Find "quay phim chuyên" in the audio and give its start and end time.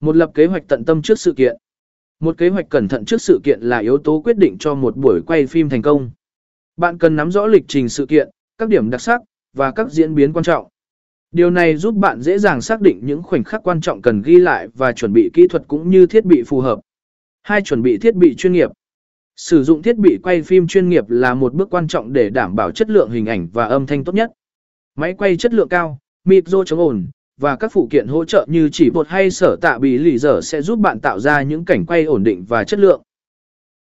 20.22-20.88